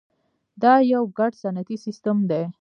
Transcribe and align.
دا 0.61 0.73
یو 0.93 1.03
ګډ 1.17 1.33
صنعتي 1.43 1.77
سیستم 1.85 2.17
دی. 2.29 2.43